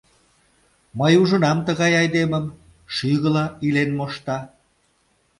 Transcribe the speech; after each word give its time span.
Мый 0.99 1.13
ужынам 1.21 1.57
тыгай 1.67 1.93
айдемым— 2.01 2.45
шӱгыла 2.95 3.45
илен 3.65 3.91
мошта. 3.97 4.37